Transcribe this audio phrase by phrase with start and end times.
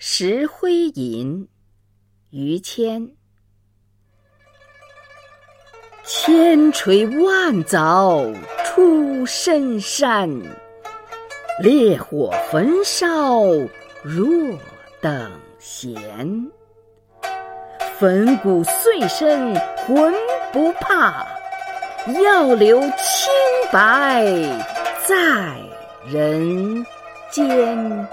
[0.00, 1.48] 石灰吟
[2.30, 3.10] 于谦。
[6.04, 8.32] 千锤万凿
[8.64, 10.30] 出深山
[11.60, 13.42] 烈火焚烧
[14.04, 14.56] 若
[15.00, 16.48] 等闲。
[17.98, 20.14] 粉骨碎身浑
[20.52, 21.26] 不怕
[22.22, 23.32] 要留清
[23.72, 24.24] 白
[25.08, 25.56] 在
[26.06, 26.86] 人
[27.32, 28.08] 间。